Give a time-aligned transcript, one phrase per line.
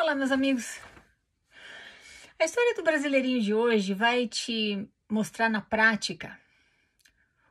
[0.00, 0.80] Olá, meus amigos.
[2.38, 6.40] A história do brasileirinho de hoje vai te mostrar na prática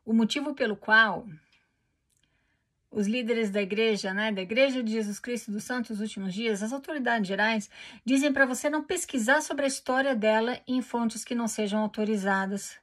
[0.03, 1.27] o motivo pelo qual
[2.89, 6.73] os líderes da igreja, né, da Igreja de Jesus Cristo dos Santos Últimos Dias, as
[6.73, 7.69] autoridades gerais,
[8.03, 12.79] dizem para você não pesquisar sobre a história dela em fontes que não sejam autorizadas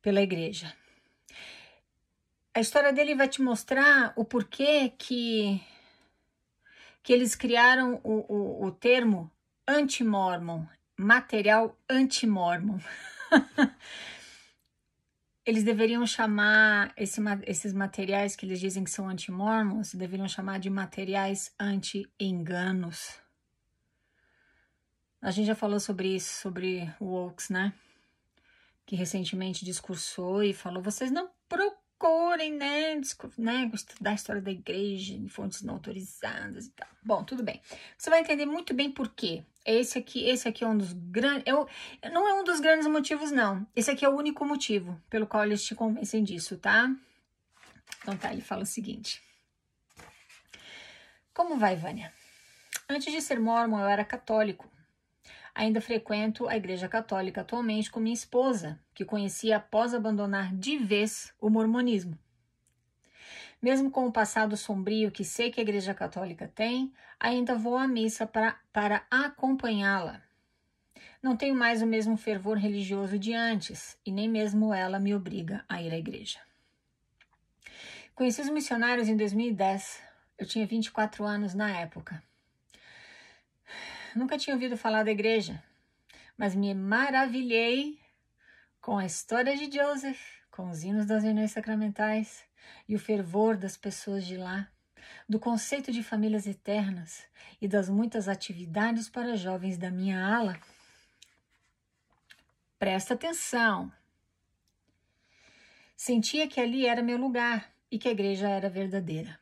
[0.00, 0.74] pela igreja.
[2.54, 5.62] A história dele vai te mostrar o porquê que
[7.06, 9.30] que eles criaram o, o, o termo
[9.64, 10.66] anti-mormon,
[10.98, 12.80] material anti-mormon.
[15.46, 20.68] eles deveriam chamar esse, esses materiais que eles dizem que são anti-mormons, deveriam chamar de
[20.68, 23.20] materiais anti-enganos.
[25.22, 27.72] A gente já falou sobre isso, sobre o Oaks, né?
[28.84, 33.00] Que recentemente discursou e falou: vocês não procuram procurem, né,
[33.38, 36.88] né, estudar a história da igreja em fontes não autorizadas e tal.
[37.02, 37.60] Bom, tudo bem.
[37.96, 39.42] Você vai entender muito bem por quê.
[39.64, 41.68] Esse aqui, esse aqui é um dos grandes, eu,
[42.12, 43.66] não é um dos grandes motivos não.
[43.74, 46.94] Esse aqui é o único motivo pelo qual eles te convencem disso, tá?
[48.02, 49.22] Então tá, ele fala o seguinte.
[51.34, 52.12] Como vai, Vânia?
[52.88, 54.70] Antes de ser mormon, eu era católico.
[55.56, 61.32] Ainda frequento a Igreja Católica atualmente com minha esposa, que conheci após abandonar de vez
[61.40, 62.18] o mormonismo.
[63.62, 67.88] Mesmo com o passado sombrio que sei que a Igreja Católica tem, ainda vou à
[67.88, 70.20] missa para, para acompanhá-la.
[71.22, 75.64] Não tenho mais o mesmo fervor religioso de antes, e nem mesmo ela me obriga
[75.66, 76.38] a ir à igreja.
[78.14, 80.02] Conheci os missionários em 2010.
[80.36, 82.22] Eu tinha 24 anos na época.
[84.16, 85.62] Nunca tinha ouvido falar da igreja,
[86.38, 88.00] mas me maravilhei
[88.80, 90.18] com a história de Joseph,
[90.50, 92.42] com os hinos das reuniões sacramentais
[92.88, 94.68] e o fervor das pessoas de lá,
[95.28, 97.24] do conceito de famílias eternas
[97.60, 100.58] e das muitas atividades para jovens da minha ala.
[102.78, 103.92] Presta atenção.
[105.94, 109.38] Sentia que ali era meu lugar e que a igreja era verdadeira.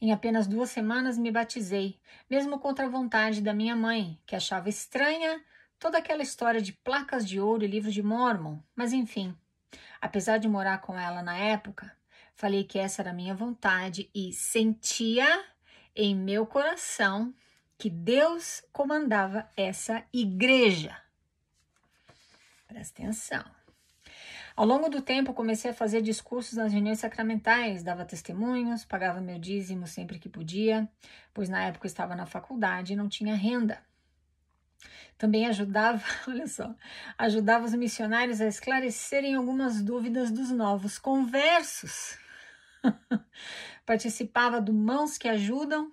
[0.00, 1.98] Em apenas duas semanas me batizei,
[2.28, 5.42] mesmo contra a vontade da minha mãe, que achava estranha
[5.78, 9.36] toda aquela história de placas de ouro e livro de Mormon, mas enfim.
[10.00, 11.96] Apesar de morar com ela na época,
[12.34, 15.44] falei que essa era a minha vontade e sentia
[15.94, 17.34] em meu coração
[17.76, 20.96] que Deus comandava essa igreja.
[22.66, 23.57] Presta atenção.
[24.58, 29.38] Ao longo do tempo, comecei a fazer discursos nas reuniões sacramentais, dava testemunhos, pagava meu
[29.38, 30.90] dízimo sempre que podia,
[31.32, 33.80] pois na época estava na faculdade e não tinha renda.
[35.16, 36.74] Também ajudava, olha só,
[37.16, 42.18] ajudava os missionários a esclarecerem algumas dúvidas dos novos conversos.
[43.86, 45.92] Participava do Mãos que Ajudam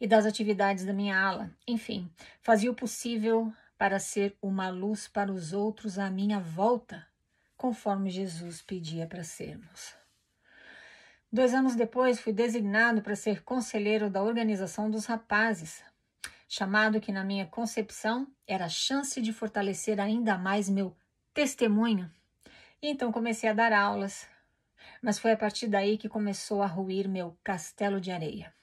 [0.00, 1.50] e das atividades da minha ala.
[1.66, 2.08] Enfim,
[2.40, 3.52] fazia o possível
[3.82, 7.04] para ser uma luz para os outros à minha volta,
[7.56, 9.96] conforme Jesus pedia para sermos.
[11.32, 15.82] Dois anos depois, fui designado para ser conselheiro da organização dos rapazes,
[16.48, 20.96] chamado que, na minha concepção, era a chance de fortalecer ainda mais meu
[21.34, 22.08] testemunho.
[22.80, 24.28] E então comecei a dar aulas,
[25.02, 28.54] mas foi a partir daí que começou a ruir meu castelo de areia.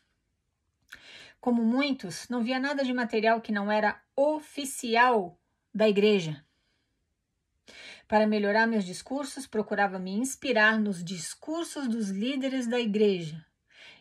[1.41, 5.39] Como muitos, não via nada de material que não era oficial
[5.73, 6.43] da igreja.
[8.05, 13.45] Para melhorar meus discursos, procurava me inspirar nos discursos dos líderes da igreja.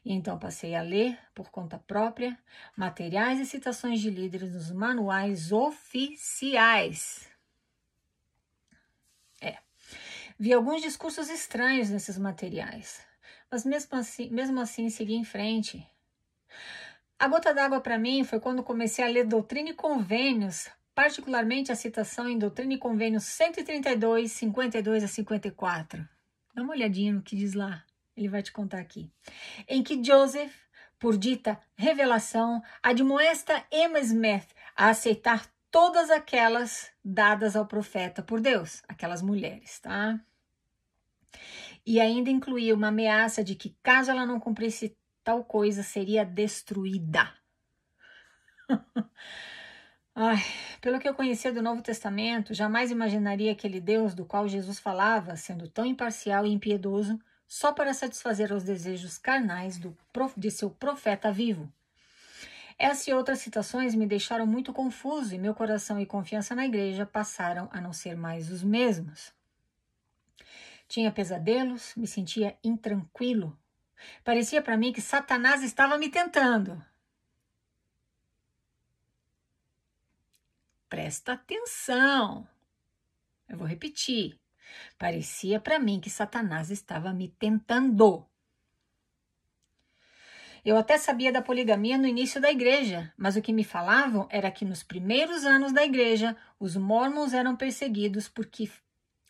[0.05, 2.37] E então passei a ler, por conta própria,
[2.77, 7.29] materiais e citações de líderes nos manuais oficiais.
[9.41, 9.59] É.
[10.37, 13.01] Vi alguns discursos estranhos nesses materiais,
[13.49, 15.87] mas mesmo assim, mesmo assim segui em frente.
[17.21, 21.75] A gota d'água para mim foi quando comecei a ler Doutrina e Convênios, particularmente a
[21.75, 26.09] citação em Doutrina e Convênios 132, 52 a 54.
[26.55, 27.85] Dá uma olhadinha no que diz lá,
[28.17, 29.11] ele vai te contar aqui.
[29.67, 30.55] Em que Joseph,
[30.97, 34.47] por dita revelação, admoesta Emma Smith
[34.77, 40.21] a aceitar todas aquelas dadas ao profeta por Deus, aquelas mulheres, tá?
[41.85, 44.97] E ainda incluía uma ameaça de que, caso ela não cumprisse
[45.29, 47.31] tal coisa seria destruída.
[50.15, 50.39] Ai,
[50.81, 55.37] pelo que eu conhecia do Novo Testamento, jamais imaginaria aquele Deus do qual Jesus falava,
[55.37, 59.95] sendo tão imparcial e impiedoso, só para satisfazer os desejos carnais do,
[60.35, 61.71] de seu profeta vivo.
[62.79, 67.05] Essas e outras citações me deixaram muito confuso e meu coração e confiança na igreja
[67.05, 69.31] passaram a não ser mais os mesmos.
[70.89, 73.55] Tinha pesadelos, me sentia intranquilo,
[74.25, 76.85] Parecia para mim que Satanás estava me tentando.
[80.89, 82.49] Presta atenção.
[83.49, 84.39] Eu vou repetir.
[84.99, 88.27] Parecia para mim que Satanás estava me tentando.
[90.65, 94.51] Eu até sabia da poligamia no início da igreja, mas o que me falavam era
[94.51, 98.71] que nos primeiros anos da igreja, os mormons eram perseguidos porque,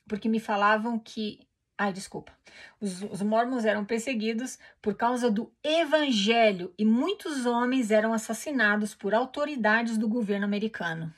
[0.09, 1.48] porque me falavam que
[1.81, 2.33] Ai, desculpa.
[2.81, 9.15] Os, os mormons eram perseguidos por causa do evangelho e muitos homens eram assassinados por
[9.15, 11.15] autoridades do governo americano.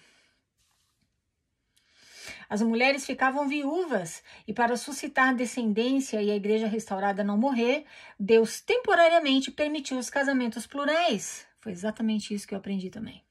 [2.47, 7.87] As mulheres ficavam viúvas e, para suscitar descendência e a igreja restaurada não morrer,
[8.19, 11.47] Deus temporariamente permitiu os casamentos plurais.
[11.61, 13.25] Foi exatamente isso que eu aprendi também.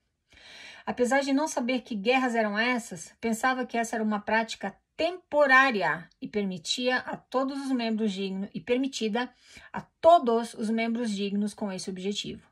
[0.85, 6.09] Apesar de não saber que guerras eram essas, pensava que essa era uma prática temporária
[6.21, 9.33] e permitia a todos os membros dignos e permitida
[9.71, 12.45] a todos os membros dignos com esse objetivo.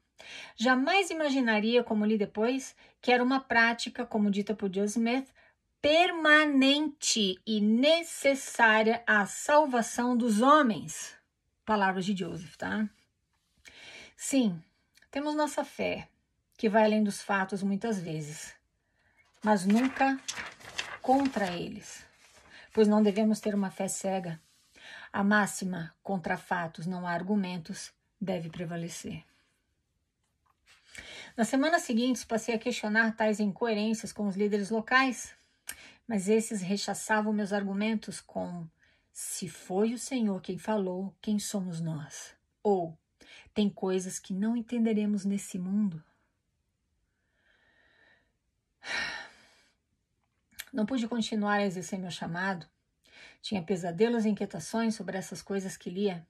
[0.56, 5.28] Jamais imaginaria, como li depois, que era uma prática, como dita por Joe Smith,
[5.82, 11.18] permanente e necessária à salvação dos homens.
[11.66, 12.90] Palavras de Joseph, tá?
[14.16, 14.58] Sim,
[15.12, 16.08] temos nossa fé,
[16.58, 18.56] que vai além dos fatos muitas vezes,
[19.44, 20.18] mas nunca
[21.02, 22.07] contra eles,
[22.78, 24.40] pois não devemos ter uma fé cega.
[25.12, 27.92] A máxima contra fatos não há argumentos
[28.22, 29.24] deve prevalecer.
[31.36, 35.36] Nas semanas seguintes, passei a questionar tais incoerências com os líderes locais
[36.08, 38.68] mas esses rechaçavam meus argumentos com:
[39.12, 42.36] se foi o Senhor quem falou, quem somos nós?
[42.62, 42.96] Ou
[43.56, 46.02] tem coisas que não entenderemos nesse mundo.
[50.72, 52.66] Não pude continuar a exercer meu chamado.
[53.42, 56.26] Tinha pesadelos e inquietações sobre essas coisas que lia.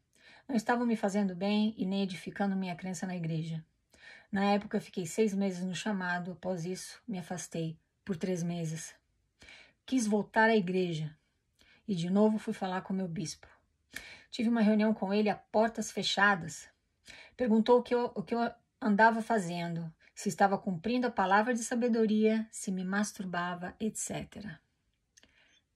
[0.48, 3.64] Não estavam me fazendo bem e nem edificando minha crença na igreja.
[4.32, 6.32] Na época, fiquei seis meses no chamado.
[6.32, 8.96] Após isso, me afastei por três meses
[9.88, 11.10] quis voltar à igreja
[11.88, 13.48] e de novo fui falar com meu bispo.
[14.30, 16.68] Tive uma reunião com ele a portas fechadas.
[17.38, 18.52] Perguntou o que eu, o que eu
[18.82, 24.44] andava fazendo, se estava cumprindo a palavra de sabedoria, se me masturbava, etc.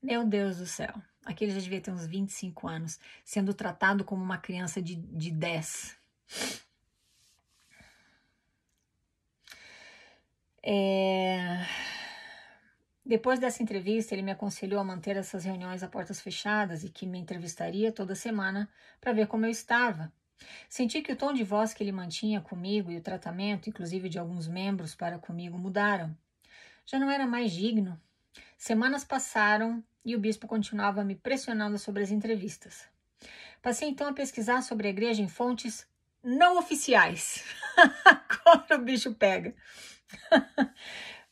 [0.01, 0.91] Meu Deus do céu,
[1.23, 5.95] aquele já devia ter uns 25 anos, sendo tratado como uma criança de, de 10.
[10.63, 11.63] É
[13.05, 17.05] depois dessa entrevista, ele me aconselhou a manter essas reuniões a portas fechadas e que
[17.05, 20.11] me entrevistaria toda semana para ver como eu estava.
[20.69, 24.19] Senti que o tom de voz que ele mantinha comigo e o tratamento, inclusive de
[24.19, 26.15] alguns membros para comigo, mudaram.
[26.85, 27.99] Já não era mais digno.
[28.57, 32.87] Semanas passaram e o bispo continuava me pressionando sobre as entrevistas.
[33.61, 35.87] Passei então a pesquisar sobre a igreja em fontes
[36.23, 37.43] não oficiais.
[38.05, 39.53] Agora o bicho pega.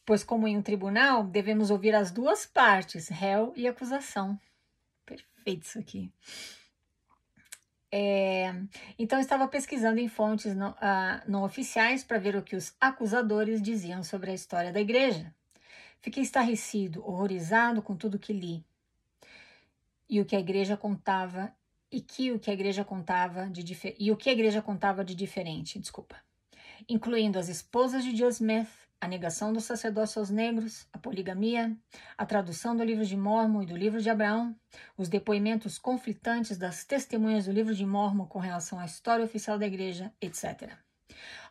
[0.05, 4.39] pois, como em um tribunal, devemos ouvir as duas partes, réu e acusação.
[5.05, 6.11] Perfeito isso aqui.
[7.91, 8.53] É,
[8.97, 13.61] então, estava pesquisando em fontes não, uh, não oficiais para ver o que os acusadores
[13.61, 15.33] diziam sobre a história da igreja.
[16.01, 18.63] Fiquei estarrecido, horrorizado com tudo que li
[20.09, 21.53] e o que a igreja contava
[21.91, 25.15] e que o que a igreja contava de e o que a igreja contava de
[25.15, 26.15] diferente, desculpa,
[26.87, 28.69] incluindo as esposas de Joe Smith,
[29.01, 31.75] a negação do sacerdócio aos negros, a poligamia,
[32.17, 34.53] a tradução do livro de Mormon e do livro de Abraão,
[34.97, 39.65] os depoimentos conflitantes das testemunhas do livro de Mormon com relação à história oficial da
[39.65, 40.73] igreja, etc.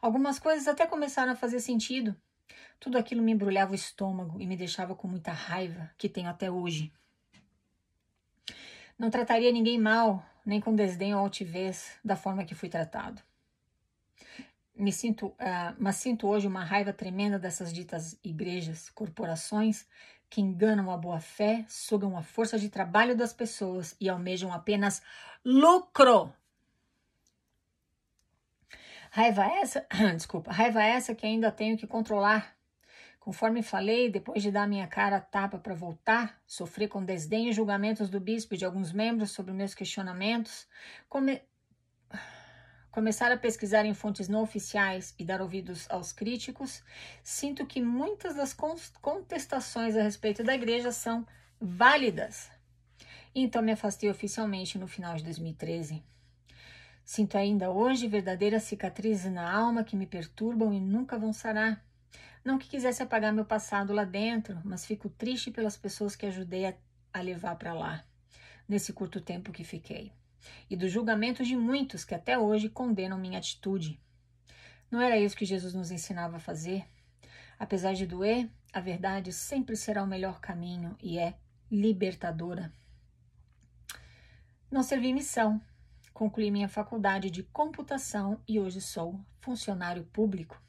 [0.00, 2.14] Algumas coisas até começaram a fazer sentido.
[2.78, 6.50] Tudo aquilo me embrulhava o estômago e me deixava com muita raiva, que tenho até
[6.50, 6.92] hoje.
[8.98, 13.22] Não trataria ninguém mal, nem com desdém ou altivez, da forma que fui tratado
[14.78, 19.86] me sinto, uh, mas sinto hoje uma raiva tremenda dessas ditas igrejas, corporações
[20.30, 25.02] que enganam a boa fé, sugam a força de trabalho das pessoas e almejam apenas
[25.44, 26.32] lucro.
[29.10, 32.56] Raiva essa, desculpa, raiva essa que ainda tenho que controlar.
[33.18, 37.52] Conforme falei, depois de dar minha cara a tapa para voltar, sofri com desdém e
[37.52, 40.66] julgamentos do bispo e de alguns membros sobre meus questionamentos,
[41.08, 41.42] come
[42.98, 46.82] começar a pesquisar em fontes não oficiais e dar ouvidos aos críticos,
[47.22, 48.52] sinto que muitas das
[49.00, 51.24] contestações a respeito da igreja são
[51.60, 52.50] válidas.
[53.32, 56.02] Então me afastei oficialmente no final de 2013.
[57.04, 61.80] Sinto ainda hoje verdadeiras cicatrizes na alma que me perturbam e nunca vão sarar.
[62.44, 66.66] Não que quisesse apagar meu passado lá dentro, mas fico triste pelas pessoas que ajudei
[66.66, 66.74] a,
[67.14, 68.04] a levar para lá,
[68.68, 70.10] nesse curto tempo que fiquei
[70.68, 74.00] e do julgamento de muitos que até hoje condenam minha atitude.
[74.90, 76.84] Não era isso que Jesus nos ensinava a fazer?
[77.58, 81.34] Apesar de doer, A verdade sempre será o melhor caminho e é
[81.70, 82.72] libertadora.
[84.70, 85.60] Não servi missão.
[86.12, 90.60] Concluí minha faculdade de computação e hoje sou funcionário público.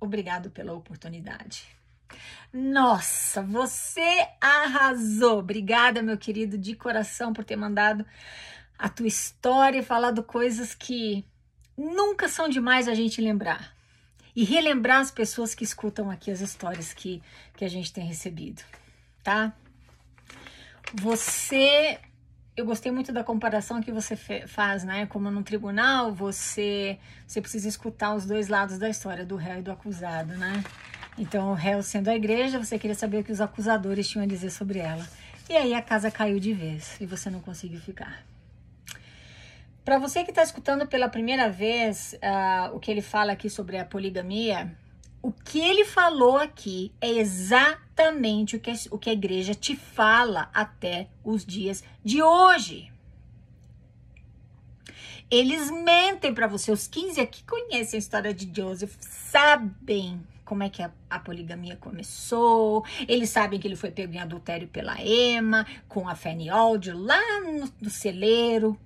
[0.00, 1.66] Obrigado pela oportunidade.
[2.52, 5.38] Nossa, você arrasou!
[5.38, 8.04] Obrigada, meu querido, de coração, por ter mandado
[8.82, 11.24] a tua história e falado coisas que
[11.78, 13.72] nunca são demais a gente lembrar.
[14.34, 17.22] E relembrar as pessoas que escutam aqui as histórias que,
[17.56, 18.60] que a gente tem recebido,
[19.22, 19.52] tá?
[20.94, 22.00] Você
[22.56, 25.06] eu gostei muito da comparação que você faz, né?
[25.06, 29.62] Como no tribunal, você, você precisa escutar os dois lados da história, do réu e
[29.62, 30.62] do acusado, né?
[31.16, 34.28] Então, o réu sendo a igreja, você queria saber o que os acusadores tinham a
[34.28, 35.08] dizer sobre ela.
[35.48, 38.32] E aí a casa caiu de vez e você não conseguiu ficar.
[39.84, 43.76] Para você que está escutando pela primeira vez uh, o que ele fala aqui sobre
[43.78, 44.76] a poligamia,
[45.20, 50.50] o que ele falou aqui é exatamente o que, o que a igreja te fala
[50.54, 52.92] até os dias de hoje.
[55.28, 56.70] Eles mentem para você.
[56.70, 61.76] Os 15 aqui conhecem a história de Joseph, sabem como é que a, a, poligamia
[61.76, 62.84] começou.
[63.08, 67.40] Eles sabem que ele foi pego em adultério pela Emma, com a Fanny Alder lá
[67.40, 68.78] no, no celeiro.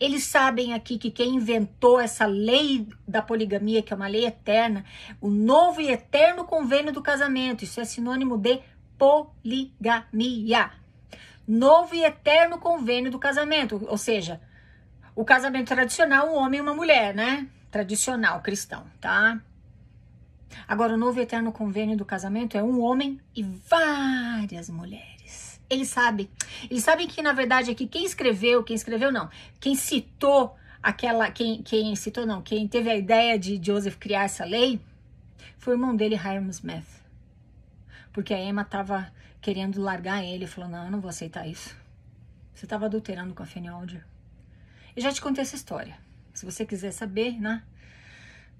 [0.00, 4.84] Eles sabem aqui que quem inventou essa lei da poligamia, que é uma lei eterna,
[5.20, 8.60] o novo e eterno convênio do casamento, isso é sinônimo de
[8.98, 10.70] poligamia.
[11.46, 14.40] Novo e eterno convênio do casamento, ou seja,
[15.14, 17.48] o casamento tradicional, um homem e uma mulher, né?
[17.70, 19.40] Tradicional cristão, tá?
[20.68, 25.51] Agora, o novo e eterno convênio do casamento é um homem e várias mulheres.
[25.72, 26.28] Eles sabem.
[26.70, 31.62] Eles sabem que, na verdade, aqui quem escreveu, quem escreveu não, quem citou aquela, quem,
[31.62, 34.78] quem citou não, quem teve a ideia de Joseph criar essa lei
[35.56, 36.84] foi o irmão dele, Hiram Smith.
[38.12, 39.10] Porque a Emma estava
[39.40, 41.74] querendo largar ele falou: Não, eu não vou aceitar isso.
[42.54, 44.04] Você estava adulterando com a Fanny Alder.
[44.94, 45.96] Eu já te contei essa história.
[46.34, 47.62] Se você quiser saber, né?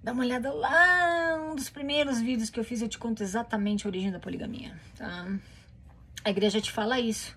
[0.02, 3.87] Dá uma olhada lá, um dos primeiros vídeos que eu fiz, eu te conto exatamente
[3.87, 5.26] a origem da poligamia, tá?
[6.25, 7.37] A igreja te fala isso.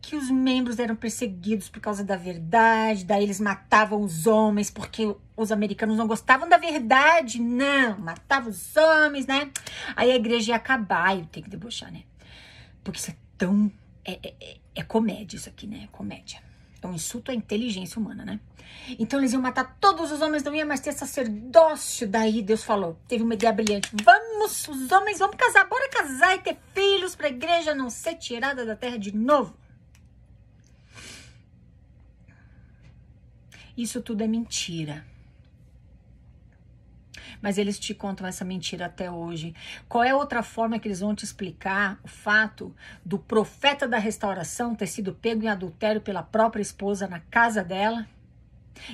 [0.00, 5.14] Que os membros eram perseguidos por causa da verdade, daí eles matavam os homens porque
[5.36, 7.40] os americanos não gostavam da verdade.
[7.40, 9.50] Não, matavam os homens, né?
[9.96, 12.02] Aí a igreja ia acabar, eu tenho que debochar, né?
[12.82, 13.70] Porque isso é tão.
[14.04, 15.88] É, é, é, é comédia, isso aqui, né?
[15.92, 16.47] Comédia.
[16.80, 18.40] É um insulto à inteligência humana, né?
[18.98, 22.06] Então eles iam matar todos os homens, não ia mais ter sacerdócio.
[22.08, 23.90] Daí Deus falou, teve uma ideia brilhante.
[24.04, 28.14] Vamos, os homens, vamos casar, bora casar e ter filhos para a igreja não ser
[28.14, 29.54] tirada da terra de novo.
[33.76, 35.04] Isso tudo é mentira
[37.40, 39.54] mas eles te contam essa mentira até hoje.
[39.88, 44.74] Qual é outra forma que eles vão te explicar o fato do profeta da restauração
[44.74, 48.06] ter sido pego em adultério pela própria esposa na casa dela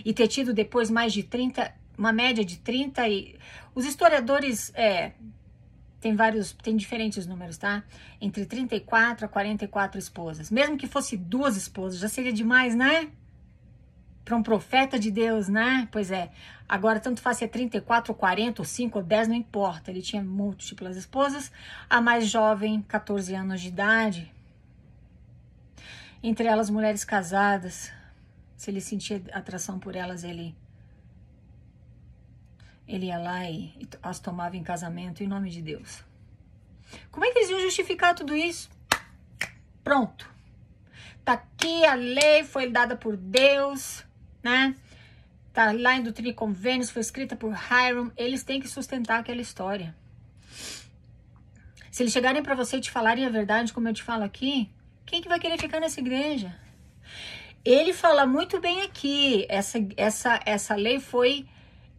[0.05, 3.39] e ter tido depois mais de 30, uma média de 30 e
[3.75, 5.13] os historiadores é,
[6.01, 7.83] tem vários, tem diferentes números, tá?
[8.21, 10.51] Entre 34 a 44 esposas.
[10.51, 13.09] Mesmo que fosse duas esposas, já seria demais, né?
[14.25, 15.87] Para um profeta de Deus, né?
[15.93, 16.31] Pois é.
[16.67, 19.91] Agora, tanto faz se é 34, ou 40, ou 5, ou 10, não importa.
[19.91, 21.53] Ele tinha múltiplas esposas.
[21.91, 24.33] A mais jovem, 14 anos de idade.
[26.23, 27.93] Entre elas, mulheres casadas.
[28.57, 30.57] Se ele sentia atração por elas, ele
[32.87, 36.05] ele ia lá e, e as tomava em casamento em nome de Deus.
[37.11, 38.71] Como é que eles iam justificar tudo isso?
[39.83, 40.31] Pronto.
[41.25, 44.05] Tá aqui a lei, foi dada por Deus
[44.45, 44.77] né?
[45.53, 48.13] Tá lá em Doutrina e Convênios, foi escrita por Hiram.
[48.17, 49.95] Eles têm que sustentar aquela história.
[51.91, 54.69] Se eles chegarem para você e te falarem a verdade, como eu te falo aqui,
[55.07, 56.55] quem que vai querer ficar nessa igreja?
[57.65, 59.47] Ele fala muito bem aqui.
[59.49, 61.47] Essa, essa, essa lei foi.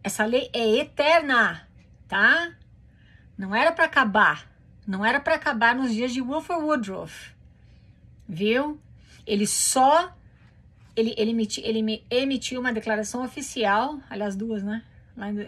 [0.04, 1.66] Essa lei é eterna,
[2.06, 2.52] tá?
[3.36, 4.48] Não era para acabar.
[4.86, 7.34] Não era para acabar nos dias de Wilford Woodruff.
[8.28, 8.80] Viu?
[9.26, 10.14] Ele só
[10.96, 14.82] ele, ele, emiti, ele emitiu uma declaração oficial, aliás, duas, né?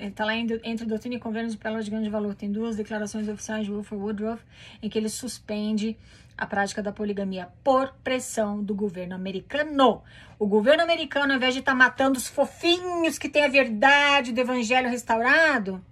[0.00, 2.34] Está lá entre doutrina e convênios de pérola de grande valor.
[2.34, 4.42] Tem duas declarações oficiais de Wilford Woodruff
[4.82, 5.96] em que ele suspende
[6.36, 10.02] a prática da poligamia por pressão do governo americano.
[10.38, 14.32] O governo americano, ao invés de estar tá matando os fofinhos que têm a verdade
[14.32, 15.84] do evangelho restaurado,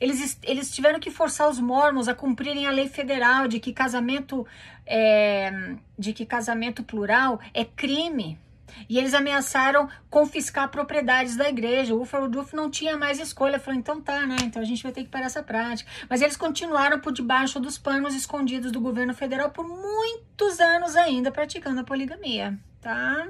[0.00, 4.46] eles, eles tiveram que forçar os mormons a cumprirem a lei federal de que casamento
[4.86, 8.38] é, de que casamento plural é crime.
[8.88, 11.94] E eles ameaçaram confiscar propriedades da igreja.
[11.94, 13.58] O Rudolf não tinha mais escolha.
[13.58, 14.36] Falou, então tá, né?
[14.42, 15.88] Então a gente vai ter que parar essa prática.
[16.08, 21.30] Mas eles continuaram por debaixo dos panos escondidos do governo federal por muitos anos ainda
[21.30, 23.28] praticando a poligamia, tá?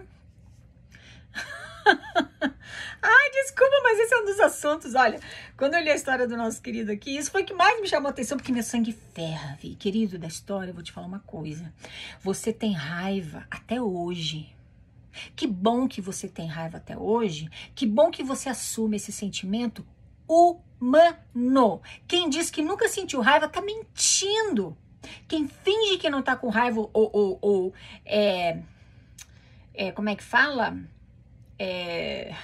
[3.02, 4.94] Ai, desculpa, mas esse é um dos assuntos.
[4.94, 5.20] Olha,
[5.56, 7.88] quando eu li a história do nosso querido aqui, isso foi o que mais me
[7.88, 9.74] chamou a atenção, porque meu sangue ferra, vi.
[9.74, 11.72] Querido da história, eu vou te falar uma coisa.
[12.22, 14.54] Você tem raiva até hoje.
[15.36, 17.48] Que bom que você tem raiva até hoje.
[17.74, 19.86] Que bom que você assume esse sentimento
[20.26, 21.82] humano.
[22.08, 24.76] Quem diz que nunca sentiu raiva tá mentindo.
[25.28, 27.74] Quem finge que não tá com raiva ou, ou, ou
[28.04, 28.58] é,
[29.74, 30.76] é, como é que fala?
[31.58, 32.34] É,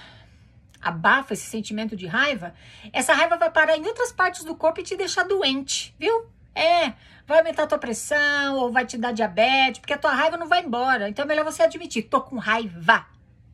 [0.80, 2.54] abafa esse sentimento de raiva,
[2.92, 6.26] essa raiva vai parar em outras partes do corpo e te deixar doente, viu?
[6.54, 6.92] É,
[7.26, 10.48] vai aumentar a tua pressão ou vai te dar diabetes, porque a tua raiva não
[10.48, 11.08] vai embora.
[11.08, 13.06] Então é melhor você admitir, tô com raiva,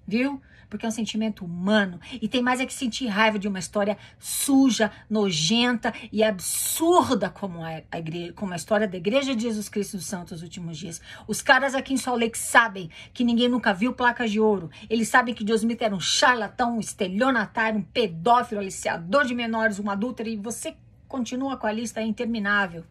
[0.07, 0.41] viu?
[0.69, 2.01] Porque é um sentimento humano.
[2.21, 7.63] E tem mais é que sentir raiva de uma história suja, nojenta e absurda como
[7.63, 11.01] a, igreja, como a história da Igreja de Jesus Cristo dos Santos dos últimos dias.
[11.27, 14.71] Os caras aqui em Salt Lake sabem que ninguém nunca viu placas de ouro.
[14.89, 19.79] Eles sabem que Deus Smith era um charlatão, um estelionatário, um pedófilo, aliciador de menores,
[19.79, 20.77] um adúltero, e você
[21.09, 22.85] continua com a lista interminável,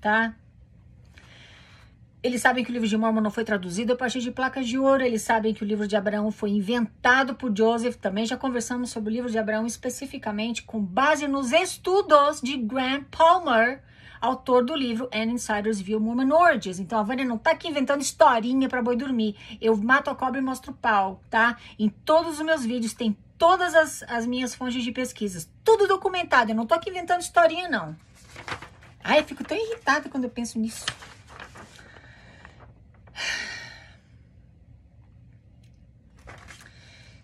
[0.00, 0.34] tá?
[2.26, 4.76] Eles sabem que o livro de Mormon não foi traduzido a partir de placas de
[4.76, 5.00] ouro.
[5.00, 7.94] Eles sabem que o livro de Abraão foi inventado por Joseph.
[7.94, 13.04] Também já conversamos sobre o livro de Abraão especificamente com base nos estudos de Grant
[13.16, 13.80] Palmer,
[14.20, 16.80] autor do livro An Insider's View Mormon Orgies.
[16.80, 19.36] Então a Vânia não tá aqui inventando historinha para boi dormir.
[19.60, 21.56] Eu mato a cobra e mostro o pau, tá?
[21.78, 25.48] Em todos os meus vídeos tem todas as, as minhas fontes de pesquisas.
[25.62, 26.50] Tudo documentado.
[26.50, 27.94] Eu não tô aqui inventando historinha, não.
[29.04, 30.84] Ai, eu fico tão irritada quando eu penso nisso.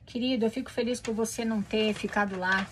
[0.07, 2.69] Querido, eu fico feliz por você não ter ficado lá.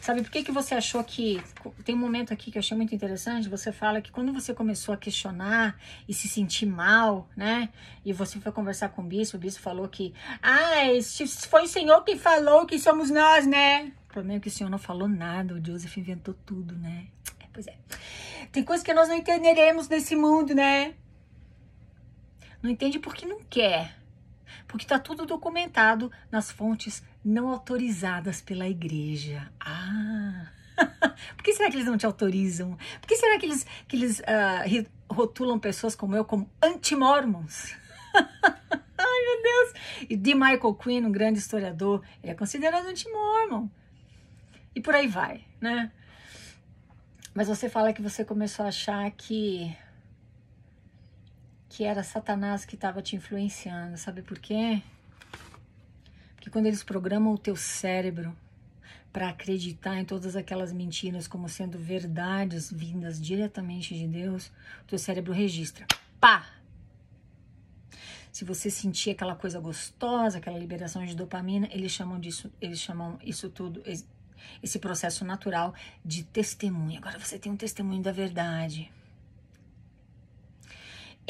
[0.00, 1.42] Sabe por que, que você achou que.
[1.84, 3.48] Tem um momento aqui que eu achei muito interessante.
[3.48, 5.76] Você fala que quando você começou a questionar
[6.08, 7.68] e se sentir mal, né?
[8.04, 10.14] E você foi conversar com o bispo, o bispo falou que.
[10.40, 10.86] Ah,
[11.50, 13.92] foi o Senhor que falou que somos nós, né?
[14.08, 15.54] O problema é que o Senhor não falou nada.
[15.54, 17.08] O Joseph inventou tudo, né?
[17.52, 17.74] Pois é.
[18.52, 20.94] Tem coisas que nós não entenderemos nesse mundo, né?
[22.62, 23.96] Não entende porque não quer.
[24.66, 29.50] Porque está tudo documentado nas fontes não autorizadas pela igreja.
[29.60, 30.50] Ah!
[31.36, 32.76] Por que será que eles não te autorizam?
[33.00, 37.74] Por que será que eles, que eles uh, rotulam pessoas como eu como anti-mormons?
[38.14, 40.06] Ai, meu Deus!
[40.08, 43.68] E de Michael Quinn, um grande historiador, ele é considerado anti-mormon.
[44.74, 45.90] E por aí vai, né?
[47.34, 49.76] Mas você fala que você começou a achar que
[51.78, 53.96] que era Satanás que estava te influenciando.
[53.96, 54.82] Sabe por quê?
[56.34, 58.36] Porque quando eles programam o teu cérebro
[59.12, 64.48] para acreditar em todas aquelas mentiras como sendo verdades vindas diretamente de Deus,
[64.82, 65.86] o teu cérebro registra.
[66.18, 66.48] Pá!
[68.32, 73.20] Se você sentir aquela coisa gostosa, aquela liberação de dopamina, eles chamam disso, eles chamam
[73.22, 73.84] isso tudo,
[74.60, 75.72] esse processo natural
[76.04, 76.98] de testemunho.
[76.98, 78.90] Agora você tem um testemunho da verdade.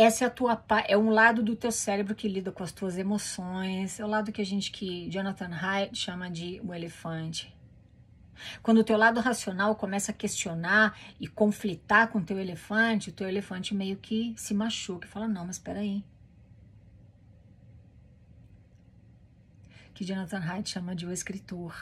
[0.01, 2.97] Essa é a tua é um lado do teu cérebro que lida com as tuas
[2.97, 7.53] emoções, é o lado que a gente que Jonathan Haidt chama de o elefante.
[8.63, 13.13] Quando o teu lado racional começa a questionar e conflitar com o teu elefante, o
[13.13, 16.05] teu elefante meio que se machuca e fala: "Não, mas espera aí".
[19.93, 21.75] Que Jonathan Haidt chama de o escritor.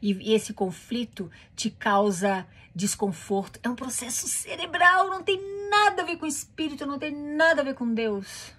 [0.00, 3.58] E, esse conflito te causa desconforto.
[3.62, 7.62] É um processo cerebral, não tem nada a ver com o espírito, não tem nada
[7.62, 8.54] a ver com Deus.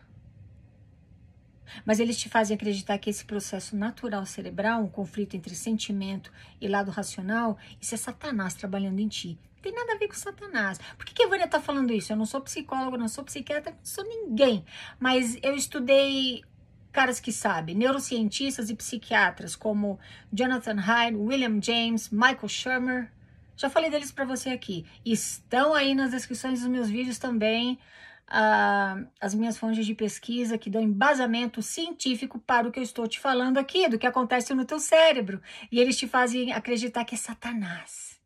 [1.86, 6.68] Mas eles te fazem acreditar que esse processo natural cerebral, um conflito entre sentimento e
[6.68, 9.38] lado racional, isso é Satanás trabalhando em ti.
[9.56, 10.80] Não tem nada a ver com Satanás.
[10.98, 12.12] Por que, que a Vânia está falando isso?
[12.12, 14.64] Eu não sou psicóloga, não sou psiquiatra, não sou ninguém.
[15.00, 16.44] Mas eu estudei
[16.92, 20.00] caras que sabem, neurocientistas e psiquiatras como
[20.32, 23.12] Jonathan Hyde, William James, Michael Shermer.
[23.56, 24.86] Já falei deles para você aqui.
[25.06, 27.80] Estão aí nas descrições dos meus vídeos também
[28.28, 33.08] uh, as minhas fontes de pesquisa que dão embasamento científico para o que eu estou
[33.08, 35.42] te falando aqui, do que acontece no teu cérebro.
[35.72, 38.20] E eles te fazem acreditar que é Satanás.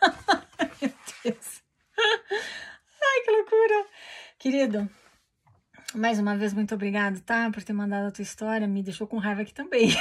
[0.80, 0.92] Meu
[1.24, 1.62] Deus.
[1.98, 3.86] Ai, que loucura.
[4.38, 4.90] Querido,
[5.94, 7.50] mais uma vez, muito obrigado, tá?
[7.50, 8.66] Por ter mandado a tua história.
[8.66, 9.90] Me deixou com raiva aqui também.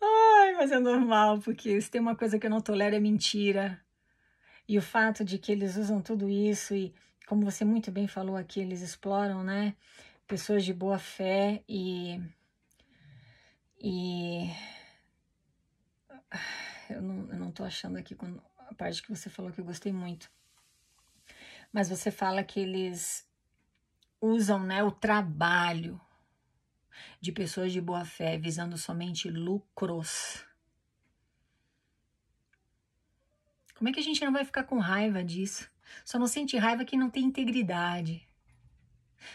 [0.00, 3.80] Ai, mas é normal, porque se tem uma coisa que eu não tolero é mentira.
[4.68, 6.94] E o fato de que eles usam tudo isso e
[7.26, 9.74] como você muito bem falou aqui, eles exploram, né?
[10.26, 12.20] Pessoas de boa fé e.
[13.80, 14.50] E.
[16.90, 18.16] Eu não, eu não tô achando aqui
[18.70, 20.30] a parte que você falou que eu gostei muito.
[21.72, 23.28] Mas você fala que eles
[24.20, 26.00] usam né, o trabalho
[27.20, 30.44] de pessoas de boa fé visando somente lucros.
[33.74, 35.70] Como é que a gente não vai ficar com raiva disso?
[36.04, 38.28] Só não sente raiva que não tem integridade.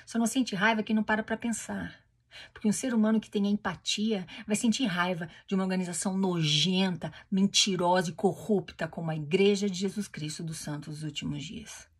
[0.05, 2.03] Só não sente raiva que não para para pensar.
[2.51, 8.09] Porque um ser humano que tem empatia vai sentir raiva de uma organização nojenta, mentirosa
[8.09, 11.92] e corrupta como a Igreja de Jesus Cristo dos Santos dos Últimos Dias.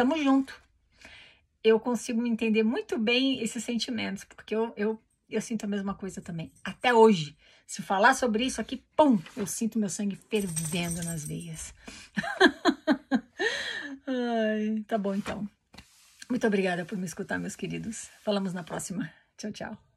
[0.00, 0.58] Tamo junto.
[1.62, 6.22] Eu consigo entender muito bem esses sentimentos, porque eu, eu, eu sinto a mesma coisa
[6.22, 6.50] também.
[6.64, 7.36] Até hoje.
[7.66, 11.74] Se falar sobre isso aqui, pum, eu sinto meu sangue fervendo nas veias.
[14.08, 15.46] Ai, tá bom então.
[16.30, 18.08] Muito obrigada por me escutar, meus queridos.
[18.24, 19.12] Falamos na próxima.
[19.36, 19.89] Tchau, tchau.